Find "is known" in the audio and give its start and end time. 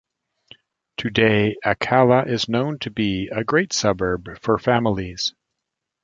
2.27-2.79